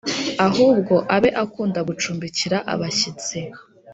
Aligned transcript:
ahubwo 0.47 0.93
abe 1.15 1.29
ukunda 1.45 1.79
gucumbikira 1.87 2.57
abashyitsi 2.73 3.39